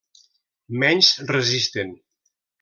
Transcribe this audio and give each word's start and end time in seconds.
Menys 0.83 1.11
resistent. 1.33 1.95